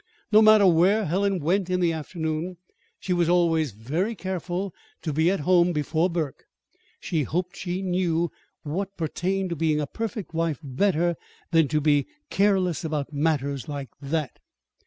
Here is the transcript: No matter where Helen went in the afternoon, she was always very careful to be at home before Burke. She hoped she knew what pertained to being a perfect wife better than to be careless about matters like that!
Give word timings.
No 0.31 0.41
matter 0.41 0.65
where 0.65 1.05
Helen 1.05 1.37
went 1.41 1.69
in 1.69 1.79
the 1.79 1.93
afternoon, 1.93 2.57
she 2.99 3.13
was 3.13 3.29
always 3.29 3.71
very 3.71 4.15
careful 4.15 4.73
to 5.03 5.13
be 5.13 5.29
at 5.29 5.41
home 5.41 5.73
before 5.73 6.09
Burke. 6.09 6.45
She 6.99 7.21
hoped 7.21 7.55
she 7.55 7.83
knew 7.83 8.31
what 8.63 8.97
pertained 8.97 9.51
to 9.51 9.55
being 9.55 9.79
a 9.79 9.85
perfect 9.85 10.33
wife 10.33 10.57
better 10.63 11.17
than 11.51 11.67
to 11.67 11.79
be 11.79 12.07
careless 12.31 12.83
about 12.83 13.13
matters 13.13 13.69
like 13.69 13.89
that! 14.01 14.39